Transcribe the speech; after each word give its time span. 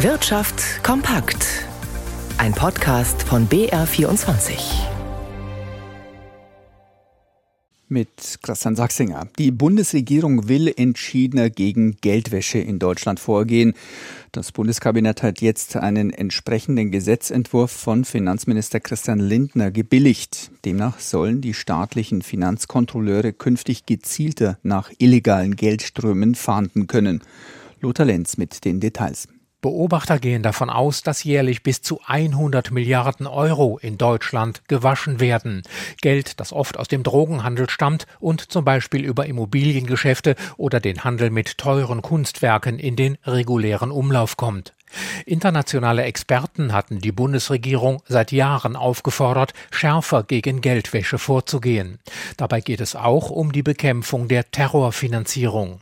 Wirtschaft 0.00 0.84
kompakt. 0.84 1.64
Ein 2.36 2.52
Podcast 2.52 3.22
von 3.22 3.48
BR24. 3.48 4.58
Mit 7.88 8.40
Christian 8.42 8.76
Sachsinger. 8.76 9.26
Die 9.38 9.50
Bundesregierung 9.50 10.48
will 10.48 10.70
entschiedener 10.76 11.48
gegen 11.48 11.96
Geldwäsche 12.02 12.58
in 12.58 12.78
Deutschland 12.78 13.20
vorgehen. 13.20 13.72
Das 14.32 14.52
Bundeskabinett 14.52 15.22
hat 15.22 15.40
jetzt 15.40 15.76
einen 15.76 16.10
entsprechenden 16.10 16.90
Gesetzentwurf 16.90 17.70
von 17.70 18.04
Finanzminister 18.04 18.80
Christian 18.80 19.18
Lindner 19.18 19.70
gebilligt. 19.70 20.50
Demnach 20.66 21.00
sollen 21.00 21.40
die 21.40 21.54
staatlichen 21.54 22.20
Finanzkontrolleure 22.20 23.32
künftig 23.32 23.86
gezielter 23.86 24.58
nach 24.62 24.92
illegalen 24.98 25.56
Geldströmen 25.56 26.34
fahnden 26.34 26.86
können. 26.86 27.22
Lothar 27.80 28.04
Lenz 28.04 28.36
mit 28.36 28.66
den 28.66 28.80
Details. 28.80 29.26
Beobachter 29.62 30.18
gehen 30.18 30.42
davon 30.42 30.70
aus, 30.70 31.02
dass 31.02 31.24
jährlich 31.24 31.62
bis 31.62 31.82
zu 31.82 32.00
100 32.06 32.70
Milliarden 32.70 33.26
Euro 33.26 33.78
in 33.78 33.98
Deutschland 33.98 34.62
gewaschen 34.68 35.18
werden. 35.18 35.62
Geld, 36.02 36.38
das 36.40 36.52
oft 36.52 36.78
aus 36.78 36.88
dem 36.88 37.02
Drogenhandel 37.02 37.68
stammt 37.70 38.06
und 38.20 38.52
zum 38.52 38.64
Beispiel 38.64 39.04
über 39.04 39.26
Immobiliengeschäfte 39.26 40.36
oder 40.56 40.78
den 40.78 41.04
Handel 41.04 41.30
mit 41.30 41.58
teuren 41.58 42.02
Kunstwerken 42.02 42.78
in 42.78 42.96
den 42.96 43.18
regulären 43.24 43.90
Umlauf 43.90 44.36
kommt. 44.36 44.74
Internationale 45.24 46.04
Experten 46.04 46.72
hatten 46.72 47.00
die 47.00 47.12
Bundesregierung 47.12 48.02
seit 48.06 48.32
Jahren 48.32 48.76
aufgefordert, 48.76 49.52
schärfer 49.70 50.22
gegen 50.22 50.60
Geldwäsche 50.60 51.18
vorzugehen. 51.18 51.98
Dabei 52.36 52.60
geht 52.60 52.80
es 52.80 52.94
auch 52.94 53.30
um 53.30 53.52
die 53.52 53.62
Bekämpfung 53.62 54.28
der 54.28 54.50
Terrorfinanzierung. 54.50 55.80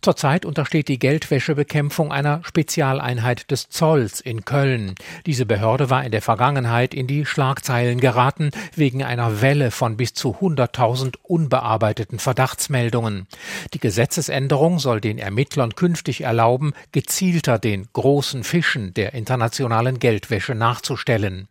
Zurzeit 0.00 0.44
untersteht 0.44 0.88
die 0.88 0.98
Geldwäschebekämpfung 0.98 2.10
einer 2.10 2.40
Spezialeinheit 2.44 3.50
des 3.50 3.68
Zolls 3.68 4.20
in 4.20 4.44
Köln. 4.44 4.94
Diese 5.26 5.46
Behörde 5.46 5.90
war 5.90 6.04
in 6.04 6.10
der 6.10 6.22
Vergangenheit 6.22 6.92
in 6.92 7.06
die 7.06 7.24
Schlagzeilen 7.24 8.00
geraten 8.00 8.50
wegen 8.74 9.04
einer 9.04 9.40
Welle 9.42 9.70
von 9.70 9.96
bis 9.96 10.14
zu 10.14 10.36
100.000 10.40 11.14
unbearbeiteten 11.22 12.18
Verdachtsmeldungen. 12.18 13.26
Die 13.74 13.78
Gesetzesänderung 13.78 14.80
soll 14.80 15.00
den 15.00 15.18
Ermittlern 15.18 15.74
künftig 15.74 16.22
erlauben, 16.22 16.72
gezielter 16.90 17.58
den 17.58 17.86
großen 17.92 18.42
Fischen 18.42 18.94
der 18.94 19.14
internationalen 19.14 19.98
Geldwäsche 20.00 20.54
nachzustellen. 20.54 21.48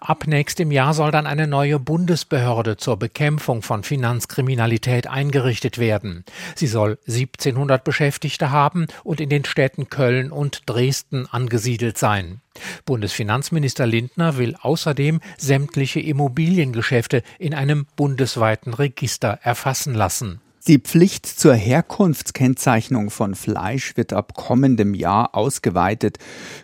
Ab 0.00 0.26
nächstem 0.26 0.70
Jahr 0.70 0.94
soll 0.94 1.10
dann 1.10 1.26
eine 1.26 1.46
neue 1.46 1.78
Bundesbehörde 1.78 2.76
zur 2.76 2.98
Bekämpfung 2.98 3.62
von 3.62 3.82
Finanzkriminalität 3.82 5.06
eingerichtet 5.06 5.78
werden. 5.78 6.24
Sie 6.54 6.66
soll 6.66 6.98
1700 7.06 7.84
Beschäftigte 7.84 8.50
haben 8.50 8.86
und 9.02 9.20
in 9.20 9.28
den 9.28 9.44
Städten 9.44 9.88
Köln 9.88 10.30
und 10.30 10.62
Dresden 10.66 11.26
angesiedelt 11.30 11.98
sein. 11.98 12.40
Bundesfinanzminister 12.84 13.86
Lindner 13.86 14.36
will 14.36 14.56
außerdem 14.60 15.20
sämtliche 15.36 16.00
Immobiliengeschäfte 16.00 17.22
in 17.38 17.54
einem 17.54 17.86
bundesweiten 17.96 18.74
Register 18.74 19.38
erfassen 19.42 19.94
lassen. 19.94 20.40
Die 20.66 20.78
Pflicht 20.78 21.26
zur 21.26 21.54
Herkunftskennzeichnung 21.54 23.10
von 23.10 23.34
Fleisch 23.34 23.98
wird 23.98 24.14
ab 24.14 24.32
kommendem 24.32 24.94
Jahr 24.94 25.34
ausgeweitet. 25.34 26.16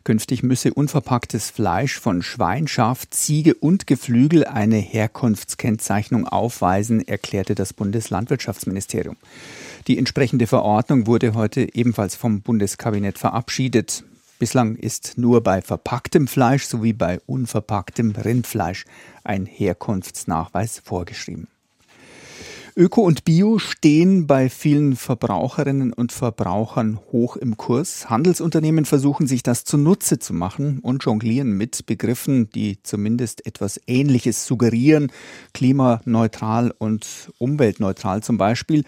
Künftig 0.04 0.42
müsse 0.42 0.72
unverpacktes 0.72 1.50
Fleisch 1.50 2.00
von 2.00 2.22
Schwein, 2.22 2.66
Schaf, 2.66 3.10
Ziege 3.10 3.52
und 3.52 3.86
Geflügel 3.86 4.46
eine 4.46 4.78
Herkunftskennzeichnung 4.78 6.26
aufweisen, 6.26 7.06
erklärte 7.06 7.54
das 7.54 7.74
Bundeslandwirtschaftsministerium. 7.74 9.18
Die 9.86 9.98
entsprechende 9.98 10.46
Verordnung 10.46 11.06
wurde 11.06 11.34
heute 11.34 11.68
ebenfalls 11.74 12.14
vom 12.14 12.40
Bundeskabinett 12.40 13.18
verabschiedet. 13.18 14.04
Bislang 14.38 14.76
ist 14.76 15.18
nur 15.18 15.42
bei 15.42 15.60
verpacktem 15.60 16.26
Fleisch 16.26 16.64
sowie 16.64 16.94
bei 16.94 17.20
unverpacktem 17.26 18.12
Rindfleisch 18.12 18.86
ein 19.24 19.44
Herkunftsnachweis 19.44 20.80
vorgeschrieben. 20.82 21.48
Öko 22.76 23.02
und 23.02 23.24
Bio 23.24 23.58
stehen 23.58 24.28
bei 24.28 24.48
vielen 24.48 24.94
Verbraucherinnen 24.94 25.92
und 25.92 26.12
Verbrauchern 26.12 27.00
hoch 27.10 27.36
im 27.36 27.56
Kurs. 27.56 28.08
Handelsunternehmen 28.08 28.84
versuchen 28.84 29.26
sich 29.26 29.42
das 29.42 29.64
zunutze 29.64 30.20
zu 30.20 30.32
machen 30.32 30.78
und 30.78 31.04
jonglieren 31.04 31.56
mit 31.56 31.86
Begriffen, 31.86 32.48
die 32.50 32.80
zumindest 32.82 33.44
etwas 33.44 33.80
Ähnliches 33.86 34.46
suggerieren. 34.46 35.10
Klimaneutral 35.52 36.72
und 36.78 37.32
umweltneutral 37.38 38.22
zum 38.22 38.38
Beispiel. 38.38 38.84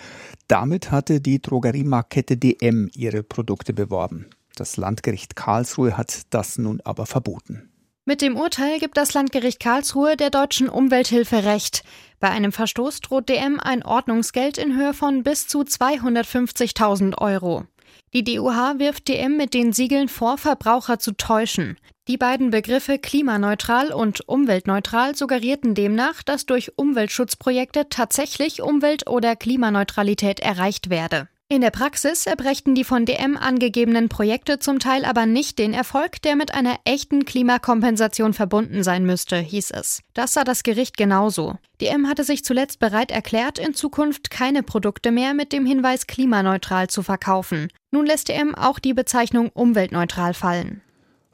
Damit 0.47 0.93
hatte 0.93 1.21
die 1.21 1.43
Drogeriemarkette 1.43 2.37
DM 2.37 2.89
ihre 2.95 3.25
Produkte 3.25 3.73
beworben. 3.73 4.27
Das 4.55 4.77
Landgericht 4.77 5.35
Karlsruhe 5.35 5.97
hat 5.97 6.23
das 6.31 6.57
nun 6.57 6.81
aber 6.85 7.07
verboten. 7.07 7.72
Mit 8.05 8.21
dem 8.21 8.37
Urteil 8.37 8.81
gibt 8.81 8.97
das 8.97 9.15
Landgericht 9.15 9.61
Karlsruhe 9.61 10.17
der 10.17 10.31
deutschen 10.31 10.69
Umwelthilfe 10.69 11.45
Recht. 11.45 11.85
Bei 12.19 12.31
einem 12.31 12.51
Verstoß 12.51 13.01
droht 13.01 13.29
DM 13.29 13.61
ein 13.61 13.85
Ordnungsgeld 13.85 14.59
in 14.59 14.77
Höhe 14.77 14.93
von 14.93 15.23
bis 15.23 15.47
zu 15.47 15.61
250.000 15.61 17.19
Euro. 17.19 17.65
Die 18.13 18.25
DUH 18.25 18.81
wirft 18.81 19.07
DM 19.07 19.37
mit 19.37 19.55
den 19.55 19.73
Siegeln 19.73 20.09
vor, 20.09 20.37
Verbraucher 20.37 20.99
zu 20.99 21.13
täuschen. 21.13 21.77
Die 22.09 22.17
beiden 22.17 22.51
Begriffe 22.51 22.99
klimaneutral 22.99 23.93
und 23.93 24.29
umweltneutral 24.29 25.15
suggerierten 25.15 25.77
demnach, 25.77 26.25
dass 26.25 26.45
durch 26.45 26.77
Umweltschutzprojekte 26.77 27.89
tatsächlich 27.89 28.63
Umwelt- 28.63 29.09
oder 29.09 29.37
Klimaneutralität 29.37 30.41
erreicht 30.41 30.91
werde. 30.91 31.29
In 31.53 31.61
der 31.61 31.71
Praxis 31.71 32.25
erbrächten 32.25 32.75
die 32.75 32.83
von 32.83 33.05
DM 33.05 33.37
angegebenen 33.37 34.09
Projekte 34.09 34.59
zum 34.59 34.79
Teil 34.79 35.05
aber 35.05 35.27
nicht 35.27 35.59
den 35.59 35.75
Erfolg, 35.75 36.23
der 36.23 36.35
mit 36.35 36.55
einer 36.55 36.79
echten 36.87 37.27
Klimakompensation 37.27 38.33
verbunden 38.33 38.83
sein 38.83 39.05
müsste, 39.05 39.37
hieß 39.37 39.73
es. 39.73 40.01
Das 40.15 40.33
sah 40.33 40.45
das 40.45 40.63
Gericht 40.63 40.97
genauso. 40.97 41.59
DM 41.83 42.09
hatte 42.09 42.25
sich 42.25 42.43
zuletzt 42.43 42.79
bereit 42.79 43.11
erklärt, 43.11 43.59
in 43.59 43.75
Zukunft 43.75 44.31
keine 44.31 44.63
Produkte 44.63 45.11
mehr 45.13 45.35
mit 45.35 45.53
dem 45.53 45.67
Hinweis 45.67 46.07
klimaneutral 46.07 46.89
zu 46.89 47.03
verkaufen. 47.03 47.69
Nun 47.91 48.07
lässt 48.07 48.31
DM 48.31 48.55
auch 48.55 48.79
die 48.79 48.95
Bezeichnung 48.95 49.51
umweltneutral 49.51 50.33
fallen. 50.33 50.81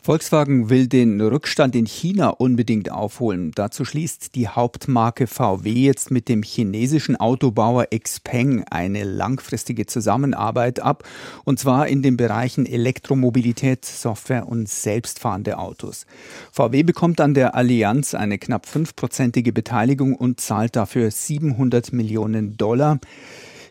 Volkswagen 0.00 0.70
will 0.70 0.86
den 0.86 1.20
Rückstand 1.20 1.75
in 1.76 1.84
China 1.84 2.31
unbedingt 2.31 2.91
aufholen. 2.91 3.50
Dazu 3.54 3.84
schließt 3.84 4.34
die 4.36 4.48
Hauptmarke 4.48 5.26
VW 5.26 5.70
jetzt 5.70 6.10
mit 6.10 6.28
dem 6.28 6.42
chinesischen 6.42 7.16
Autobauer 7.16 7.86
Xpeng 7.86 8.64
eine 8.70 9.04
langfristige 9.04 9.87
Zusammenarbeit 9.87 10.81
ab, 10.81 11.04
und 11.44 11.58
zwar 11.58 11.88
in 11.88 12.03
den 12.03 12.16
Bereichen 12.16 12.64
Elektromobilität, 12.64 13.84
Software 13.84 14.48
und 14.48 14.69
selbstfahrende 14.69 15.58
Autos. 15.58 16.06
VW 16.53 16.84
bekommt 16.84 17.20
an 17.20 17.34
der 17.34 17.54
Allianz 17.54 18.14
eine 18.14 18.38
knapp 18.38 18.66
fünfprozentige 18.66 19.53
Beteiligung 19.53 20.14
und 20.14 20.41
zahlt 20.41 20.76
dafür 20.76 21.10
700 21.10 21.92
Millionen 21.92 22.56
Dollar. 22.56 22.98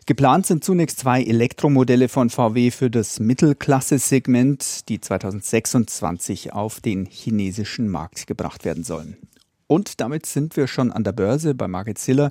Geplant 0.08 0.46
sind 0.46 0.64
zunächst 0.64 1.00
zwei 1.00 1.22
Elektromodelle 1.22 2.08
von 2.08 2.30
VW 2.30 2.70
für 2.70 2.88
das 2.88 3.20
Mittelklasse-Segment, 3.20 4.88
die 4.88 5.02
2026 5.02 6.54
auf 6.54 6.80
den 6.80 7.04
chinesischen 7.04 7.90
Markt 7.90 8.26
gebracht 8.26 8.64
werden 8.64 8.84
sollen. 8.84 9.18
Und 9.66 10.00
damit 10.00 10.24
sind 10.24 10.56
wir 10.56 10.66
schon 10.66 10.92
an 10.92 11.04
der 11.04 11.12
Börse 11.12 11.54
bei 11.54 11.68
Market 11.68 11.98
Ziller. 11.98 12.30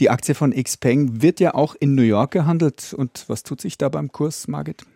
Die 0.00 0.08
Aktie 0.08 0.34
von 0.34 0.54
Xpeng 0.54 1.20
wird 1.20 1.38
ja 1.38 1.52
auch 1.52 1.74
in 1.78 1.94
New 1.94 2.00
York 2.00 2.30
gehandelt. 2.30 2.94
Und 2.94 3.24
was 3.26 3.42
tut 3.42 3.60
sich 3.60 3.76
da 3.76 3.90
beim 3.90 4.10
Kurs, 4.10 4.48
Margit? 4.48 4.86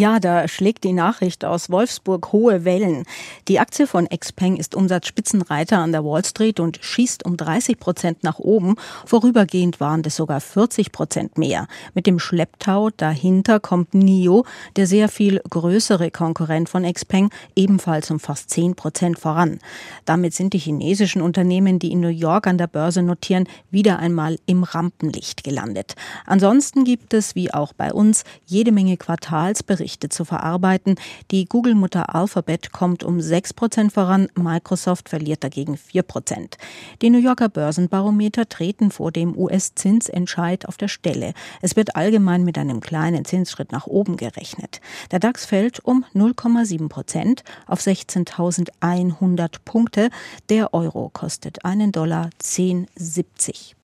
Ja, 0.00 0.18
da 0.18 0.48
schlägt 0.48 0.84
die 0.84 0.94
Nachricht 0.94 1.44
aus 1.44 1.68
Wolfsburg 1.68 2.32
hohe 2.32 2.64
Wellen. 2.64 3.04
Die 3.48 3.60
Aktie 3.60 3.86
von 3.86 4.08
Xpeng 4.08 4.56
ist 4.56 4.74
Umsatzspitzenreiter 4.74 5.76
an 5.76 5.92
der 5.92 6.06
Wall 6.06 6.24
Street 6.24 6.58
und 6.58 6.78
schießt 6.80 7.26
um 7.26 7.36
30 7.36 7.78
Prozent 7.78 8.24
nach 8.24 8.38
oben. 8.38 8.76
Vorübergehend 9.04 9.78
waren 9.78 10.00
das 10.00 10.16
sogar 10.16 10.40
40 10.40 10.90
Prozent 10.90 11.36
mehr. 11.36 11.66
Mit 11.92 12.06
dem 12.06 12.18
Schlepptau 12.18 12.88
dahinter 12.96 13.60
kommt 13.60 13.92
NIO, 13.92 14.46
der 14.76 14.86
sehr 14.86 15.10
viel 15.10 15.42
größere 15.50 16.10
Konkurrent 16.10 16.70
von 16.70 16.90
Xpeng, 16.90 17.28
ebenfalls 17.54 18.10
um 18.10 18.20
fast 18.20 18.48
10 18.48 18.76
Prozent 18.76 19.18
voran. 19.18 19.58
Damit 20.06 20.32
sind 20.32 20.54
die 20.54 20.58
chinesischen 20.60 21.20
Unternehmen, 21.20 21.78
die 21.78 21.92
in 21.92 22.00
New 22.00 22.08
York 22.08 22.46
an 22.46 22.56
der 22.56 22.68
Börse 22.68 23.02
notieren, 23.02 23.46
wieder 23.70 23.98
einmal 23.98 24.38
im 24.46 24.62
Rampenlicht 24.62 25.44
gelandet. 25.44 25.94
Ansonsten 26.24 26.84
gibt 26.84 27.12
es, 27.12 27.34
wie 27.34 27.52
auch 27.52 27.74
bei 27.74 27.92
uns, 27.92 28.24
jede 28.46 28.72
Menge 28.72 28.96
Quartalsberichte 28.96 29.89
Berichte 29.90 30.08
zu 30.08 30.24
verarbeiten. 30.24 30.94
Die 31.32 31.46
Google-Mutter 31.46 32.14
Alphabet 32.14 32.70
kommt 32.70 33.02
um 33.02 33.20
6 33.20 33.54
Prozent 33.54 33.92
voran, 33.92 34.28
Microsoft 34.36 35.08
verliert 35.08 35.42
dagegen 35.42 35.76
4 35.76 36.02
Prozent. 36.04 36.58
Die 37.02 37.10
New 37.10 37.18
Yorker 37.18 37.48
Börsenbarometer 37.48 38.48
treten 38.48 38.92
vor 38.92 39.10
dem 39.10 39.36
US-Zinsentscheid 39.36 40.68
auf 40.68 40.76
der 40.76 40.86
Stelle. 40.86 41.34
Es 41.60 41.74
wird 41.74 41.96
allgemein 41.96 42.44
mit 42.44 42.56
einem 42.56 42.80
kleinen 42.80 43.24
Zinsschritt 43.24 43.72
nach 43.72 43.88
oben 43.88 44.16
gerechnet. 44.16 44.80
Der 45.10 45.18
DAX 45.18 45.44
fällt 45.44 45.80
um 45.80 46.04
0,7 46.14 46.88
Prozent 46.88 47.42
auf 47.66 47.80
16.100 47.80 49.56
Punkte. 49.64 50.10
Der 50.50 50.72
Euro 50.72 51.10
kostet 51.12 51.64
einen 51.64 51.90
Dollar 51.90 52.30
10,70. 52.40 53.74